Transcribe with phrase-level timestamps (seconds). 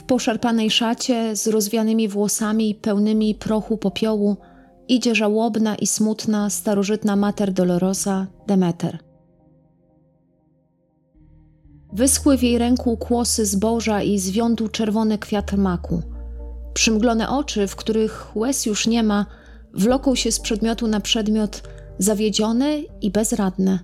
[0.00, 4.36] W poszarpanej szacie z rozwianymi włosami pełnymi prochu popiołu
[4.88, 8.98] idzie żałobna i smutna starożytna mater Dolorosa Demeter.
[11.92, 16.02] Wyschły w jej ręku kłosy zboża i zwiądu czerwony kwiat maku.
[16.74, 19.26] Przymglone oczy, w których łez już nie ma,
[19.74, 21.62] wloką się z przedmiotu na przedmiot,
[21.98, 23.78] zawiedzione i bezradne.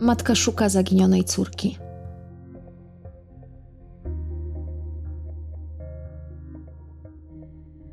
[0.00, 1.85] Matka szuka zaginionej córki.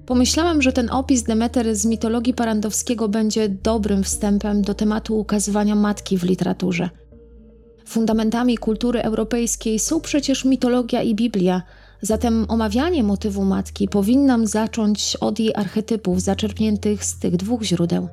[0.05, 6.17] Pomyślałam, że ten opis Demeter z mitologii Parandowskiego będzie dobrym wstępem do tematu ukazywania matki
[6.17, 6.89] w literaturze.
[7.85, 11.61] Fundamentami kultury europejskiej są przecież mitologia i Biblia,
[12.01, 18.07] zatem omawianie motywu matki powinnam zacząć od jej archetypów zaczerpniętych z tych dwóch źródeł.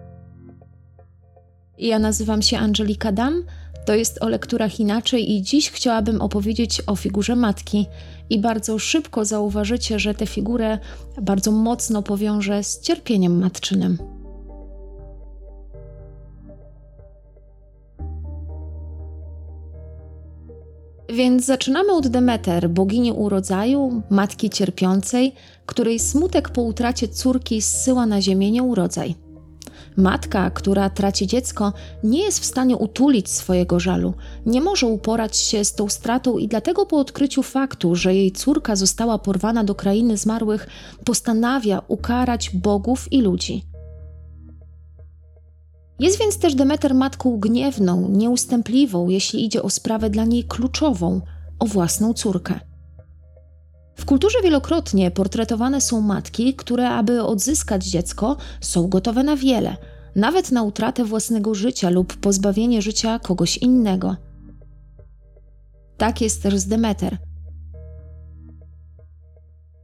[1.79, 3.45] Ja nazywam się Angelika Dam,
[3.91, 7.87] to jest o lekturach inaczej i dziś chciałabym opowiedzieć o figurze matki
[8.31, 10.79] i bardzo szybko zauważycie, że tę figurę
[11.23, 13.99] bardzo mocno powiążę z cierpieniem matczynym.
[21.09, 25.35] Więc zaczynamy od Demeter, bogini urodzaju, matki cierpiącej,
[25.67, 29.30] której smutek po utracie córki zsyła na ziemię nieurodzaj.
[29.97, 31.73] Matka, która traci dziecko,
[32.05, 34.15] nie jest w stanie utulić swojego żalu,
[34.47, 38.77] nie może uporać się z tą stratą i dlatego po odkryciu faktu, że jej córka
[38.77, 40.67] została porwana do krainy zmarłych,
[41.05, 43.65] postanawia ukarać bogów i ludzi.
[45.99, 51.21] Jest więc też Demeter matką gniewną, nieustępliwą, jeśli idzie o sprawę dla niej kluczową
[51.59, 52.70] o własną córkę.
[54.01, 59.77] W kulturze wielokrotnie portretowane są matki, które, aby odzyskać dziecko, są gotowe na wiele,
[60.17, 64.17] nawet na utratę własnego życia lub pozbawienie życia kogoś innego.
[65.97, 67.19] Tak jest też z Demeter.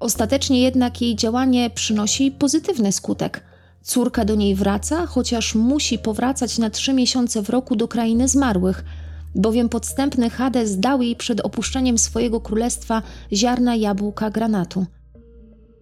[0.01, 3.45] Ostatecznie jednak jej działanie przynosi pozytywny skutek.
[3.83, 8.85] Córka do niej wraca, chociaż musi powracać na trzy miesiące w roku do krainy zmarłych–
[9.37, 13.03] bowiem podstępny Hades dał jej przed opuszczeniem swojego królestwa
[13.33, 14.87] ziarna jabłka granatu.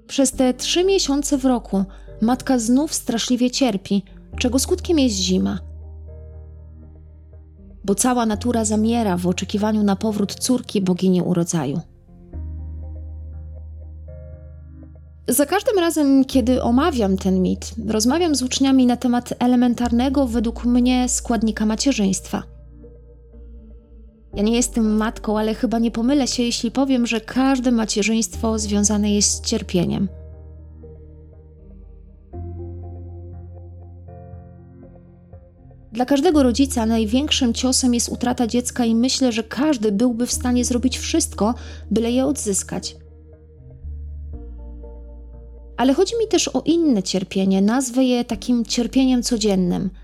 [0.07, 1.85] Przez te trzy miesiące w roku
[2.21, 4.03] matka znów straszliwie cierpi,
[4.39, 5.59] czego skutkiem jest zima.
[7.85, 11.81] Bo cała natura zamiera w oczekiwaniu na powrót córki bogini urodzaju.
[15.29, 21.09] Za każdym razem, kiedy omawiam ten mit, rozmawiam z uczniami na temat elementarnego według mnie
[21.09, 22.43] składnika macierzyństwa–
[24.37, 29.15] ja nie jestem matką, ale chyba nie pomylę się, jeśli powiem, że każde macierzyństwo związane
[29.15, 30.09] jest z cierpieniem.
[35.93, 40.65] Dla każdego rodzica największym ciosem jest utrata dziecka, i myślę, że każdy byłby w stanie
[40.65, 41.55] zrobić wszystko,
[41.91, 42.97] byle je odzyskać.
[45.77, 49.91] Ale chodzi mi też o inne cierpienie, nazwę je takim cierpieniem codziennym–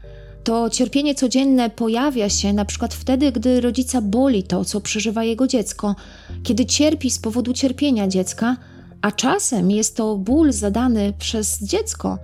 [0.45, 5.47] to cierpienie codzienne pojawia się na przykład wtedy, gdy rodzica boli to, co przeżywa jego
[5.47, 5.97] dziecko,
[6.43, 8.57] kiedy cierpi z powodu cierpienia dziecka,
[9.03, 12.19] a czasem jest to ból zadany przez dziecko.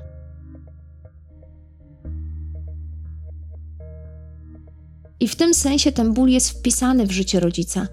[5.21, 7.87] I w tym sensie ten ból jest wpisany w życie rodzica.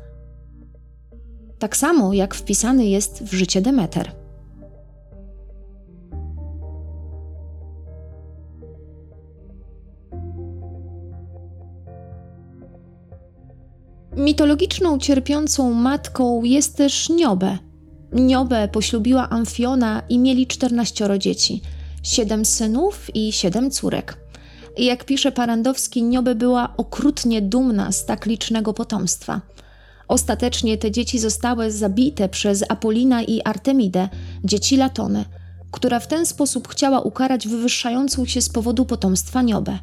[1.60, 4.23] Tak samo jak wpisany jest w życie Demeter.
[14.16, 17.58] Mitologiczną cierpiącą matką jest też Niobę.
[18.12, 21.62] Niobę poślubiła Amfiona i mieli 14 dzieci,
[22.04, 24.18] siedem synów i siedem córek.
[24.78, 29.42] Jak pisze Parandowski, Niobę była okrutnie dumna z tak licznego potomstwa.
[30.08, 34.10] Ostatecznie te dzieci zostały zabite przez Apolina i Artemidę,
[34.44, 35.26] dzieci Latony,
[35.72, 39.80] która w ten sposób chciała ukarać wywyższającą się z powodu potomstwa Niobę.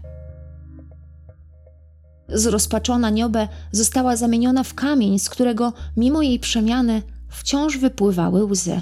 [2.32, 8.80] Zrozpaczona Niobę została zamieniona w kamień, z którego mimo jej przemiany wciąż wypływały łzy.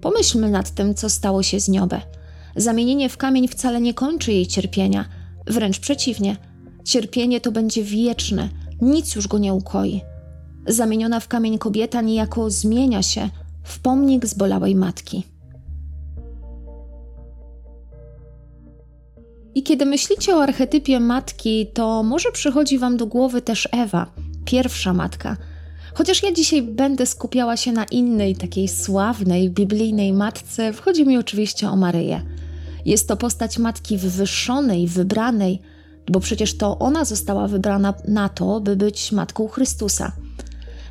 [0.00, 2.00] Pomyślmy nad tym, co stało się z Niobę.
[2.56, 5.04] Zamienienie w kamień wcale nie kończy jej cierpienia,
[5.46, 6.36] wręcz przeciwnie.
[6.84, 8.48] Cierpienie to będzie wieczne,
[8.80, 10.00] nic już go nie ukoi.
[10.66, 13.30] Zamieniona w kamień kobieta niejako zmienia się
[13.62, 15.24] w pomnik zbolałej matki.
[19.58, 24.06] I kiedy myślicie o archetypie matki, to może przychodzi Wam do głowy też Ewa,
[24.44, 25.36] pierwsza matka.
[25.94, 31.70] Chociaż ja dzisiaj będę skupiała się na innej, takiej sławnej, biblijnej matce, wchodzi mi oczywiście
[31.70, 32.22] o Maryję.
[32.84, 35.60] Jest to postać matki wywyższonej, wybranej,
[36.10, 40.12] bo przecież to ona została wybrana na to, by być matką Chrystusa.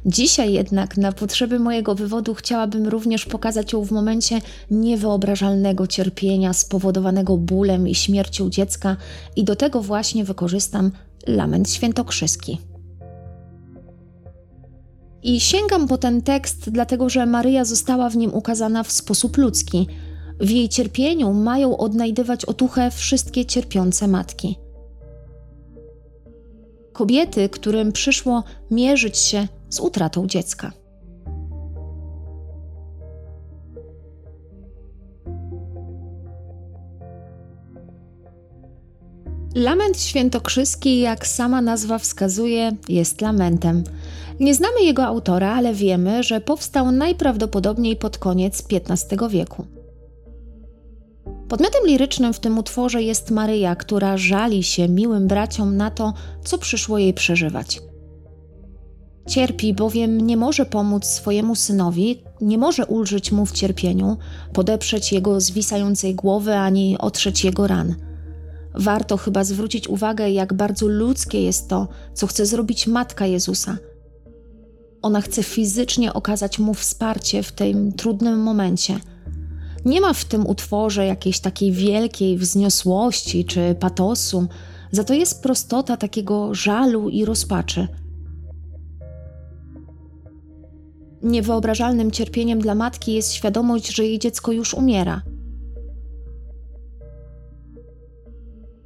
[0.08, 7.38] Dzisiaj jednak na potrzeby mojego wywodu chciałabym również pokazać ją w momencie niewyobrażalnego cierpienia spowodowanego
[7.38, 8.98] bólem i śmiercią dziecka
[9.36, 10.92] i do tego właśnie wykorzystam
[11.28, 12.58] lament świętokrzyski.
[15.24, 19.88] I sięgam po ten tekst, dlatego że Maryja została w nim ukazana w sposób ludzki.
[20.40, 24.56] W jej cierpieniu mają odnajdywać otuchę wszystkie cierpiące matki.
[26.94, 30.72] Kobiety, którym przyszło mierzyć się z utratą dziecka.
[39.56, 43.84] Lament świętokrzyski, jak sama nazwa wskazuje, jest lamentem.
[44.40, 49.66] Nie znamy jego autora, ale wiemy, że powstał najprawdopodobniej pod koniec XV wieku.
[51.50, 56.58] Podmiotem lirycznym w tym utworze jest Maryja, która żali się miłym braciom na to, co
[56.58, 57.82] przyszło jej przeżywać.
[59.28, 64.18] Cierpi, bowiem nie może pomóc swojemu synowi, nie może ulżyć mu w cierpieniu,
[64.54, 67.96] podeprzeć jego zwisającej głowy ani otrzeć jego ran.
[68.76, 73.78] Warto chyba zwrócić uwagę, jak bardzo ludzkie jest to, co chce zrobić matka Jezusa.
[75.02, 79.00] Ona chce fizycznie okazać mu wsparcie w tym trudnym momencie.
[79.86, 84.48] Nie ma w tym utworze jakiejś takiej wielkiej wzniosłości czy patosu,
[84.92, 87.88] za to jest prostota takiego żalu i rozpaczy.
[91.22, 95.22] Niewyobrażalnym cierpieniem dla matki jest świadomość, że jej dziecko już umiera.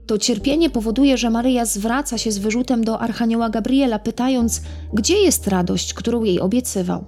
[0.05, 4.61] To cierpienie powoduje, że Maryja zwraca się z wyrzutem do Archanioła Gabriela, pytając,
[4.93, 7.05] gdzie jest radość, którą jej obiecywał.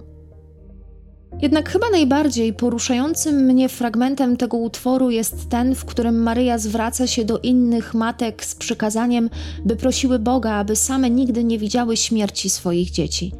[1.41, 7.25] Jednak chyba najbardziej poruszającym mnie fragmentem tego utworu jest ten, w którym Maryja zwraca się
[7.25, 9.29] do innych matek z przykazaniem,
[9.65, 13.31] by prosiły Boga, aby same nigdy nie widziały śmierci swoich dzieci.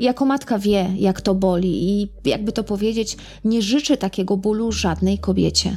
[0.00, 5.18] Jako matka wie, jak to boli i, jakby to powiedzieć, nie życzy takiego bólu żadnej
[5.18, 5.76] kobiecie.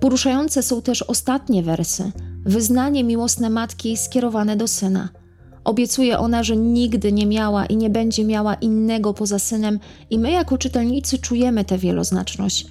[0.00, 2.12] Poruszające są też ostatnie wersy,
[2.44, 5.08] wyznanie miłosne matki skierowane do syna.
[5.64, 9.78] Obiecuje ona, że nigdy nie miała i nie będzie miała innego poza synem,
[10.10, 12.66] i my, jako czytelnicy, czujemy tę wieloznaczność,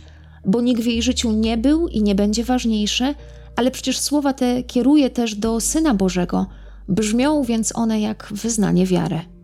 [0.46, 3.16] bo nikt w jej życiu nie był i nie będzie ważniejszy,
[3.56, 6.46] ale przecież słowa te kieruje też do syna Bożego,
[6.88, 9.35] brzmią więc one jak wyznanie wiary.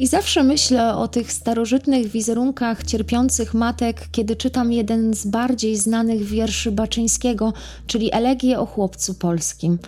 [0.00, 6.22] I zawsze myślę o tych starożytnych wizerunkach cierpiących matek, kiedy czytam jeden z bardziej znanych
[6.22, 7.52] wierszy Baczyńskiego,
[7.86, 9.78] czyli Elegię o chłopcu polskim.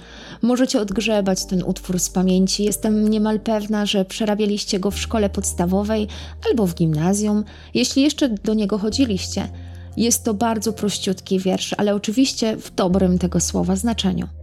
[0.42, 2.64] Możecie odgrzebać ten utwór z pamięci.
[2.64, 6.08] Jestem niemal pewna, że przerabialiście go w szkole podstawowej
[6.50, 7.44] albo w gimnazjum,
[7.74, 9.48] jeśli jeszcze do niego chodziliście.
[9.96, 14.41] Jest to bardzo prościutki wiersz, ale oczywiście w dobrym tego słowa znaczeniu.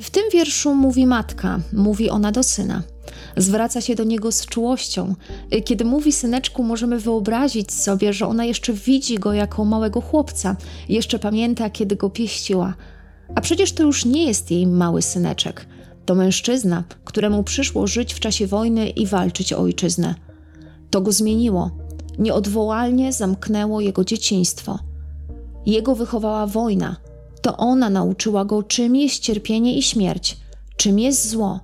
[0.00, 2.82] W tym wierszu mówi matka, mówi ona do syna.
[3.36, 5.14] Zwraca się do niego z czułością.
[5.64, 10.56] Kiedy mówi syneczku, możemy wyobrazić sobie, że ona jeszcze widzi go jako małego chłopca,
[10.88, 12.74] jeszcze pamięta, kiedy go pieściła.
[13.34, 15.66] A przecież to już nie jest jej mały syneczek.
[16.06, 20.14] To mężczyzna, któremu przyszło żyć w czasie wojny i walczyć o ojczyznę.
[20.90, 21.70] To go zmieniło.
[22.18, 24.78] Nieodwołalnie zamknęło jego dzieciństwo.
[25.66, 26.96] Jego wychowała wojna–
[27.42, 30.36] to ona nauczyła go, czym jest cierpienie i śmierć,
[30.76, 31.60] czym jest zło.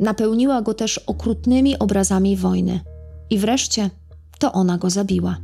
[0.00, 2.80] Napełniła go też okrutnymi obrazami wojny.
[3.30, 3.90] I wreszcie
[4.38, 5.36] to ona go zabiła.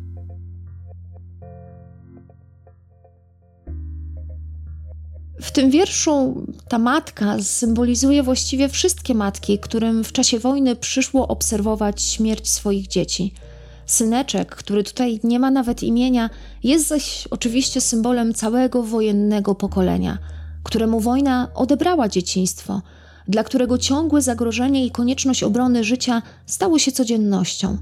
[5.40, 12.02] W tym wierszu ta matka symbolizuje właściwie wszystkie matki, którym w czasie wojny przyszło obserwować
[12.02, 13.32] śmierć swoich dzieci–
[13.88, 16.30] Syneczek, który tutaj nie ma nawet imienia,
[16.62, 20.18] jest zaś oczywiście symbolem całego wojennego pokolenia,
[20.62, 22.82] któremu wojna odebrała dzieciństwo,
[23.28, 27.78] dla którego ciągłe zagrożenie i konieczność obrony życia stało się codziennością.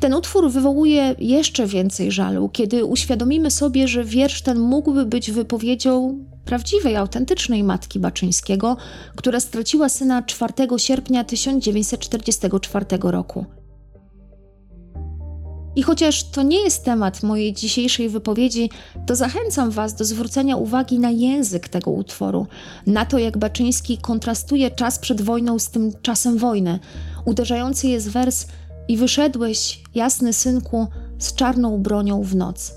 [0.00, 6.18] Ten utwór wywołuje jeszcze więcej żalu, kiedy uświadomimy sobie, że wiersz ten mógłby być wypowiedzią
[6.44, 8.76] prawdziwej, autentycznej matki Baczyńskiego,
[9.16, 13.46] która straciła syna 4 sierpnia 1944 roku.
[15.76, 18.70] I chociaż to nie jest temat mojej dzisiejszej wypowiedzi,
[19.06, 22.46] to zachęcam Was do zwrócenia uwagi na język tego utworu,
[22.86, 26.78] na to, jak Baczyński kontrastuje czas przed wojną z tym czasem wojny.
[27.24, 28.46] Uderzający jest wers
[28.88, 30.86] i wyszedłeś, jasny synku,
[31.18, 32.74] z czarną bronią w noc.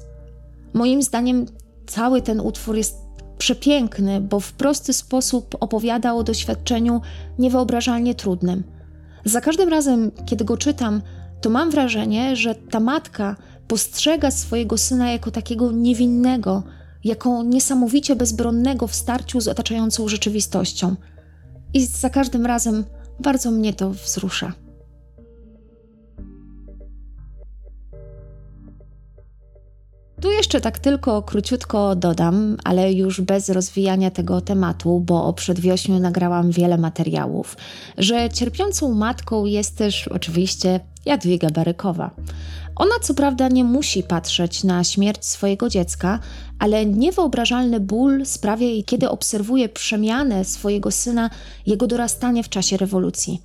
[0.74, 1.46] Moim zdaniem
[1.88, 2.98] cały ten utwór jest
[3.38, 7.02] przepiękny, bo w prosty sposób opowiada o doświadczeniu
[7.40, 8.64] niewyobrażalnie trudnym.
[9.26, 11.02] Za każdym razem, kiedy go czytam,
[11.42, 13.36] to mam wrażenie, że ta matka
[13.68, 16.64] postrzega swojego syna jako takiego niewinnego,
[17.04, 20.96] jako niesamowicie bezbronnego w starciu z otaczającą rzeczywistością.
[21.74, 22.86] I za każdym razem
[23.20, 24.54] bardzo mnie to wzrusza.
[30.22, 36.00] Tu jeszcze tak tylko króciutko dodam, ale już bez rozwijania tego tematu, bo o przedwiośniu
[36.00, 37.58] nagrałam wiele materiałów,
[37.98, 42.12] że cierpiącą matką jest też oczywiście Jadwiga Barykowa.
[42.76, 46.20] Ona co prawda nie musi patrzeć na śmierć swojego dziecka,
[46.60, 51.30] ale niewyobrażalny ból sprawia jej, kiedy obserwuje przemianę swojego syna,
[51.66, 53.42] jego dorastanie w czasie rewolucji.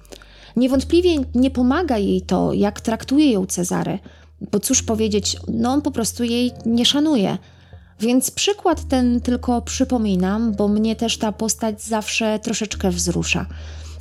[0.57, 3.99] Niewątpliwie nie pomaga jej to, jak traktuje ją Cezary,
[4.53, 7.39] bo cóż powiedzieć, no on po prostu jej nie szanuje.
[8.01, 13.47] Więc przykład ten tylko przypominam, bo mnie też ta postać zawsze troszeczkę wzrusza.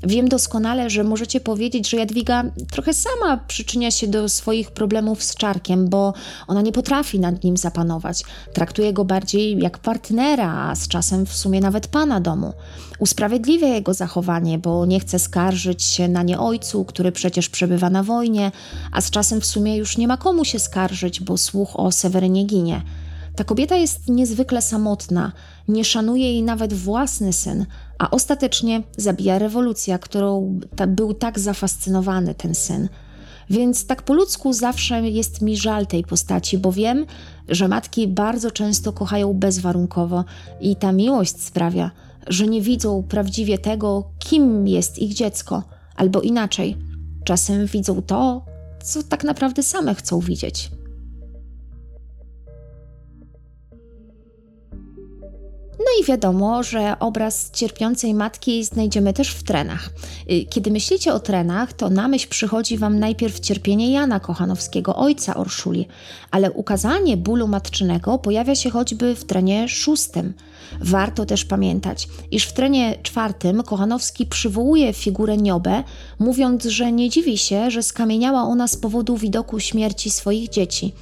[0.06, 5.36] Wiem doskonale, że możecie powiedzieć, że Jadwiga trochę sama przyczynia się do swoich problemów z
[5.36, 6.14] czarkiem, bo
[6.48, 8.24] ona nie potrafi nad nim zapanować.
[8.54, 12.54] Traktuje go bardziej jak partnera, a z czasem w sumie nawet pana domu.
[13.00, 18.04] Usprawiedliwia jego zachowanie, bo nie chce skarżyć się na nie ojcu, który przecież przebywa na
[18.04, 18.52] wojnie,
[18.92, 22.46] a z czasem w sumie już nie ma komu się skarżyć, bo słuch o Sewerynie
[22.46, 22.82] ginie.
[23.36, 25.32] Ta kobieta jest niezwykle samotna,
[25.68, 27.66] nie szanuje jej nawet własny syn,
[28.00, 32.90] a ostatecznie zabija rewolucja, którą ta, był tak zafascynowany ten syn.
[33.50, 37.06] Więc tak po ludzku zawsze jest mi żal tej postaci, bo wiem,
[37.50, 40.26] że matki bardzo często kochają bezwarunkowo
[40.62, 41.92] i ta miłość sprawia,
[42.28, 45.64] że nie widzą prawdziwie tego, kim jest ich dziecko,
[45.96, 46.78] albo inaczej,
[47.24, 48.46] czasem widzą to,
[48.84, 50.72] co tak naprawdę same chcą widzieć.
[56.02, 59.90] I wiadomo, że obraz cierpiącej matki znajdziemy też w trenach.
[60.32, 65.36] Y, kiedy myślicie o trenach, to na myśl przychodzi Wam najpierw cierpienie Jana Kochanowskiego, ojca
[65.36, 65.88] Orszuli,
[66.32, 70.34] ale ukazanie bólu matczynego pojawia się choćby w trenie szóstym.
[70.82, 75.84] Warto też pamiętać, iż w trenie czwartym Kochanowski przywołuje figurę Niobę,
[76.20, 80.94] mówiąc, że nie dziwi się, że skamieniała ona z powodu widoku śmierci swoich dzieci.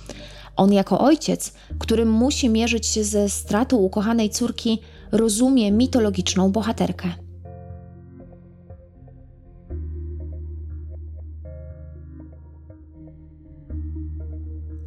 [0.61, 4.79] On jako ojciec, który musi mierzyć się ze stratą ukochanej córki,
[5.11, 7.09] rozumie mitologiczną bohaterkę.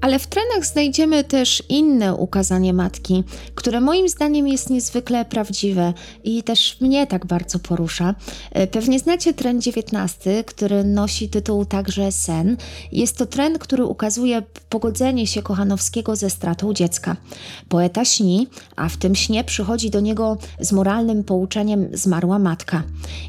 [0.05, 5.93] Ale w trenach znajdziemy też inne ukazanie matki, które moim zdaniem jest niezwykle prawdziwe
[6.25, 8.15] i też mnie tak bardzo porusza.
[8.51, 12.57] E, pewnie znacie tren 19, który nosi tytuł także Sen.
[12.93, 17.17] Jest to tren, który ukazuje pogodzenie się Kochanowskiego ze stratą dziecka.
[17.69, 22.83] Poeta śni, a w tym śnie przychodzi do niego z moralnym pouczeniem zmarła matka.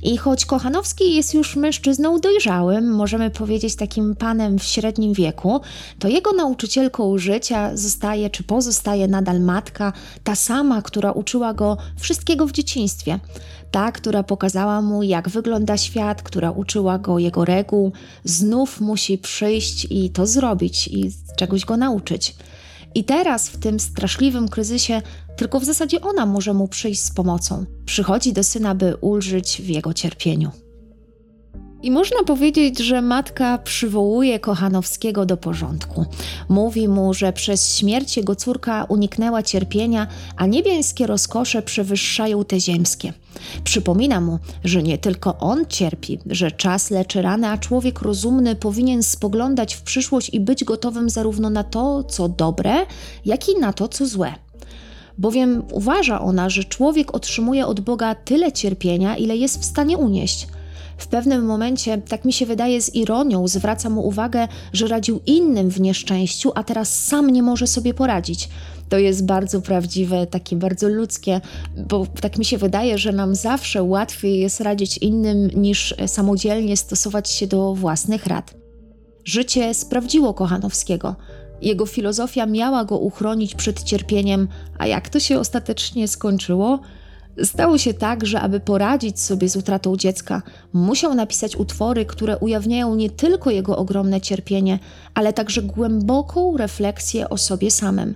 [0.03, 5.61] I choć Kochanowski jest już mężczyzną dojrzałym, możemy powiedzieć takim panem w średnim wieku,
[5.99, 9.93] to jego nauczyciel nauczycielką życia zostaje czy pozostaje nadal matka,
[10.23, 13.19] ta sama, która uczyła go wszystkiego w dzieciństwie.
[13.71, 17.91] Ta, która pokazała mu, jak wygląda świat, która uczyła go jego reguł,
[18.23, 22.35] znów musi przyjść i to zrobić i czegoś go nauczyć.
[22.95, 25.01] I teraz, w tym straszliwym kryzysie,
[25.37, 27.65] tylko w zasadzie ona może mu przyjść z pomocą.
[27.85, 30.64] Przychodzi do syna, by ulżyć w jego cierpieniu.
[31.85, 36.05] I można powiedzieć, że matka przywołuje Kochanowskiego do porządku.
[36.49, 43.13] Mówi mu, że przez śmierć jego córka uniknęła cierpienia, a niebiańskie rozkosze przewyższają te ziemskie.
[43.63, 49.03] Przypomina mu, że nie tylko on cierpi, że czas leczy rany, a człowiek rozumny powinien
[49.03, 52.73] spoglądać w przyszłość i być gotowym zarówno na to, co dobre,
[53.25, 54.33] jak i na to, co złe
[55.17, 60.47] bowiem uważa ona, że człowiek otrzymuje od Boga tyle cierpienia, ile jest w stanie unieść.
[60.97, 65.69] W pewnym momencie, tak mi się wydaje, z ironią zwraca mu uwagę, że radził innym
[65.69, 68.49] w nieszczęściu, a teraz sam nie może sobie poradzić.
[68.89, 71.41] To jest bardzo prawdziwe, takie bardzo ludzkie,
[71.89, 77.29] bo tak mi się wydaje, że nam zawsze łatwiej jest radzić innym niż samodzielnie stosować
[77.29, 78.55] się do własnych rad.
[79.23, 81.15] Życie sprawdziło Kochanowskiego.
[81.61, 84.47] Jego filozofia miała go uchronić przed cierpieniem,
[84.77, 86.79] a jak to się ostatecznie skończyło?
[87.43, 90.41] Stało się tak, że aby poradzić sobie z utratą dziecka,
[90.73, 94.79] musiał napisać utwory, które ujawniają nie tylko jego ogromne cierpienie,
[95.13, 98.15] ale także głęboką refleksję o sobie samym.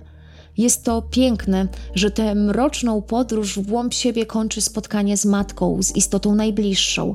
[0.58, 5.96] Jest to piękne, że tę mroczną podróż w głąb siebie kończy spotkanie z matką, z
[5.96, 7.14] istotą najbliższą.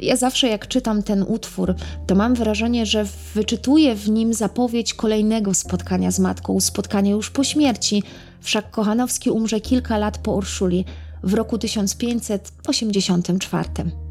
[0.00, 1.74] Ja zawsze, jak czytam ten utwór,
[2.06, 7.44] to mam wrażenie, że wyczytuję w nim zapowiedź kolejnego spotkania z matką, spotkania już po
[7.44, 8.02] śmierci,
[8.46, 10.84] Wszak Kochanowski umrze kilka lat po Urszuli
[11.22, 14.05] w roku 1584.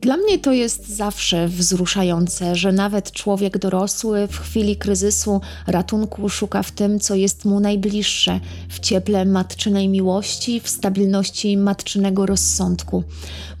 [0.00, 6.62] Dla mnie to jest zawsze wzruszające, że nawet człowiek dorosły w chwili kryzysu ratunku szuka
[6.62, 13.04] w tym, co jest mu najbliższe, w cieple matczynej miłości, w stabilności matczynego rozsądku.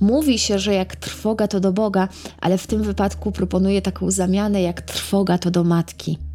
[0.00, 2.08] Mówi się, że jak trwoga to do Boga,
[2.40, 6.29] ale w tym wypadku proponuję taką zamianę, jak trwoga to do matki.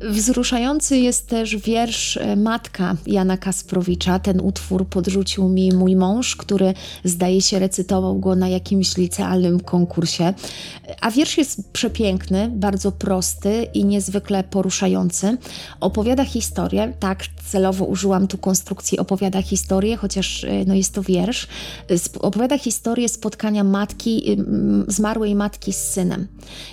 [0.00, 4.18] Wzruszający jest też wiersz e, Matka Jana Kasprowicza.
[4.18, 10.34] Ten utwór podrzucił mi mój mąż, który zdaje się recytował go na jakimś licealnym konkursie.
[11.00, 15.36] A wiersz jest przepiękny, bardzo prosty i niezwykle poruszający.
[15.80, 21.46] Opowiada historię, tak celowo użyłam tu konstrukcji opowiada historię, chociaż e, no jest to wiersz.
[22.20, 24.36] Opowiada historię spotkania matki,
[24.88, 26.26] zmarłej matki z synem.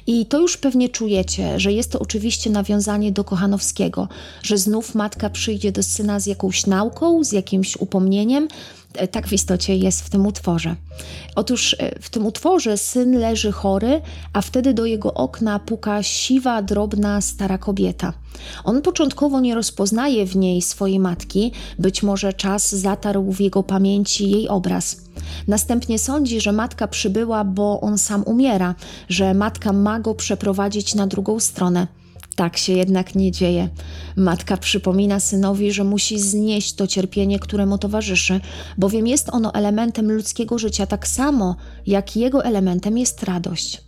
[0.08, 4.08] I to już pewnie czujecie, że jest to oczywiście nawiązanie do Kochanowskiego,
[4.44, 8.48] że znów matka przyjdzie do syna z jakąś nauką, z jakimś upomnieniem.
[8.94, 10.76] E, tak w istocie jest w tym utworze.
[11.36, 14.02] Otóż e, w tym utworze syn leży chory,
[14.34, 18.14] a wtedy do jego okna puka siwa, drobna, stara kobieta.
[18.64, 24.32] On początkowo nie rozpoznaje w niej swojej matki, być może czas zatarł w jego pamięci
[24.32, 25.02] jej obraz.
[25.48, 28.76] Następnie sądzi, że matka przybyła, bo on sam umiera,
[29.10, 31.88] że matka ma go przeprowadzić na drugą stronę.
[32.38, 33.70] Tak się jednak nie dzieje.
[34.16, 38.42] Matka przypomina synowi, że musi znieść to cierpienie, które mu towarzyszy,
[38.78, 41.56] bowiem jest ono elementem ludzkiego życia tak samo,
[41.88, 43.82] jak jego elementem jest radość.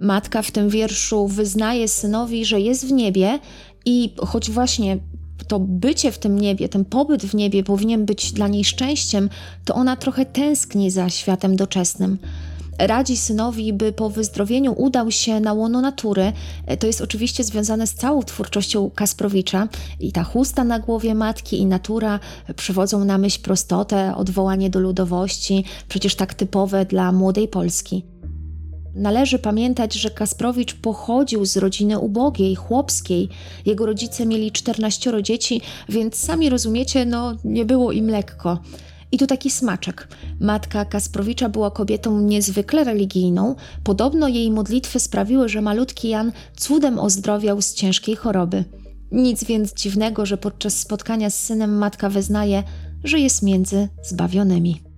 [0.00, 3.38] Matka w tym wierszu wyznaje synowi, że jest w niebie
[3.84, 4.98] i choć właśnie
[5.48, 9.30] to bycie w tym niebie, ten pobyt w niebie powinien być dla niej szczęściem,
[9.64, 12.18] to ona trochę tęskni za światem doczesnym
[12.78, 16.32] radzi synowi, by po wyzdrowieniu udał się na łono natury.
[16.66, 19.68] E, to jest oczywiście związane z całą twórczością Kasprowicza
[20.00, 22.20] i ta chusta na głowie matki i natura
[22.56, 28.04] przywodzą na myśl prostotę, odwołanie do ludowości, przecież tak typowe dla młodej Polski.
[28.94, 33.28] Należy pamiętać, że Kasprowicz pochodził z rodziny ubogiej, chłopskiej.
[33.66, 38.58] Jego rodzice mieli 14 dzieci, więc sami rozumiecie, no nie było im lekko.
[39.12, 40.08] I tu taki smaczek.
[40.40, 43.54] Matka Kasprowicza była kobietą niezwykle religijną.
[43.84, 48.64] Podobno jej modlitwy sprawiły, że malutki Jan cudem ozdrowiał z ciężkiej choroby.
[49.12, 52.62] Nic więc dziwnego, że podczas spotkania z synem matka wyznaje,
[53.04, 54.93] że jest między zbawionymi.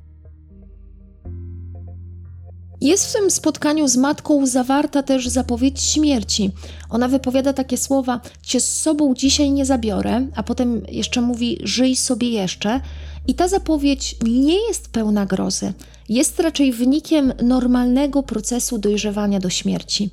[2.80, 6.50] Jest w tym spotkaniu z matką zawarta też zapowiedź śmierci.
[6.90, 11.96] Ona wypowiada takie słowa: Cię z sobą dzisiaj nie zabiorę, a potem jeszcze mówi: Żyj
[11.96, 12.80] sobie jeszcze.
[13.28, 15.72] I ta zapowiedź nie jest pełna grozy,
[16.08, 20.10] jest raczej wynikiem normalnego procesu dojrzewania do śmierci.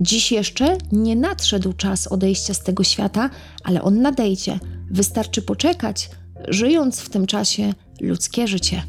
[0.00, 3.30] Dziś jeszcze nie nadszedł czas odejścia z tego świata,
[3.64, 4.58] ale on nadejdzie.
[4.90, 6.10] Wystarczy poczekać,
[6.48, 8.82] żyjąc w tym czasie ludzkie życie.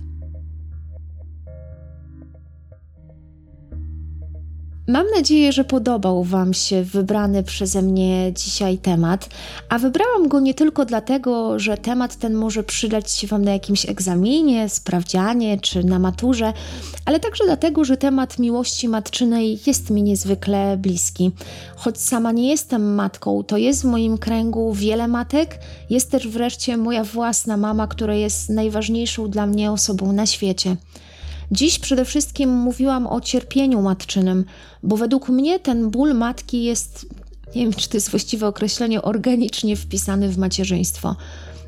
[4.87, 9.29] Mam nadzieję, że podobał Wam się wybrany przeze mnie dzisiaj temat,
[9.69, 13.89] a wybrałam go nie tylko dlatego, że temat ten może przydać się Wam na jakimś
[13.89, 16.53] egzaminie, sprawdzianie czy na maturze,
[17.05, 21.31] ale także dlatego, że temat miłości matczynej jest mi niezwykle bliski.
[21.75, 26.77] Choć sama nie jestem matką, to jest w moim kręgu wiele matek, jest też wreszcie
[26.77, 30.75] moja własna mama, która jest najważniejszą dla mnie osobą na świecie.
[31.51, 34.45] Dziś przede wszystkim mówiłam o cierpieniu matczynym,
[34.84, 37.06] bo według mnie ten ból matki jest,
[37.56, 41.15] nie wiem czy to jest właściwe określenie, organicznie wpisany w macierzyństwo.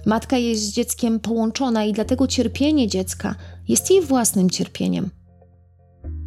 [0.05, 3.35] Matka jest z dzieckiem połączona i dlatego cierpienie dziecka
[3.67, 5.09] jest jej własnym cierpieniem.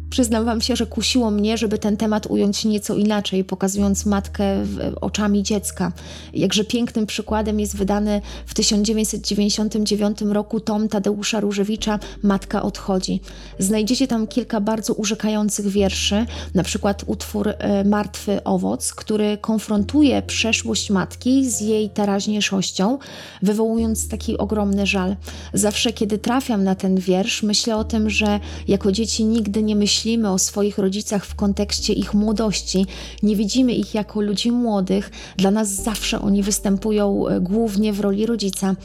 [0.09, 4.65] Przyznam Wam się, że kusiło mnie, żeby ten temat ująć nieco inaczej, pokazując matkę
[5.01, 5.91] oczami dziecka.
[6.33, 13.21] Jakże pięknym przykładem jest wydany w 1999 roku tom Tadeusza Różewicza Matka odchodzi.
[13.59, 20.89] Znajdziecie tam kilka bardzo urzekających wierszy, na przykład utwór e, Martwy owoc, który konfrontuje przeszłość
[20.89, 22.97] matki z jej teraźniejszością,
[23.41, 25.15] wywołując taki ogromny żal.
[25.53, 29.98] Zawsze, kiedy trafiam na ten wiersz, myślę o tym, że jako dzieci nigdy nie myślimy,
[29.99, 32.85] myślimy o swoich rodzicach w kontekście ich młodości,
[33.23, 38.25] nie widzimy ich jako ludzi młodych, dla nas zawsze oni występują e, głównie w roli
[38.25, 38.75] rodzica.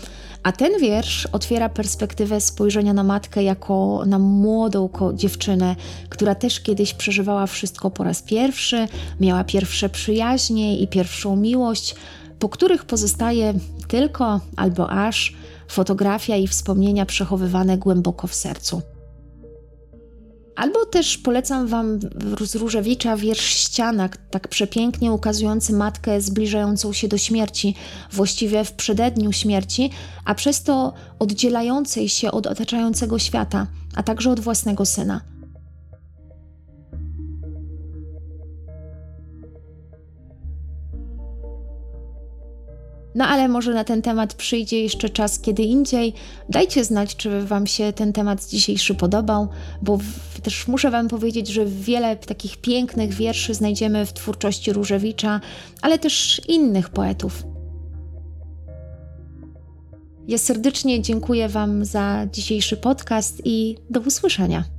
[0.43, 5.77] A ten wiersz otwiera perspektywę spojrzenia na matkę jako na młodą dziewczynę,
[6.09, 8.89] która też kiedyś przeżywała wszystko po raz pierwszy,
[9.21, 11.95] miała pierwsze przyjaźnie i pierwszą miłość,
[12.39, 13.55] po których pozostaje
[13.89, 15.35] tylko albo aż
[15.69, 18.94] fotografia i wspomnienia przechowywane głęboko w sercu.
[20.57, 22.01] Albo też polecam Wam
[22.41, 27.75] z Różewicza wiersz Ściana, tak przepięknie ukazujący matkę zbliżającą się do śmierci,
[28.13, 29.91] właściwie w przededniu śmierci,
[30.25, 35.34] a przez to oddzielającej się od otaczającego świata, a także od własnego syna.
[43.15, 46.15] No ale może na ten temat przyjdzie jeszcze czas kiedy indziej.
[46.49, 49.49] Dajcie znać, czy Wam się ten temat dzisiejszy podobał,
[49.83, 55.41] bo w, też muszę Wam powiedzieć, że wiele takich pięknych wierszy znajdziemy w twórczości Różewicza,
[55.83, 57.43] ale też innych poetów.
[60.29, 64.74] Ja serdecznie dziękuję Wam za dzisiejszy podcast i do usłyszenia.